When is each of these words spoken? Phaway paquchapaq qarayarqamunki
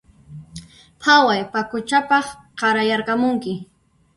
Phaway 1.01 1.41
paquchapaq 1.51 2.25
qarayarqamunki 2.59 3.53